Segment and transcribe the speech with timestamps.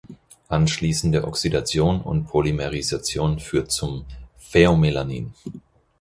[0.47, 5.35] Anschließende Oxidation und Polymerisation führt zum Phäomelanin.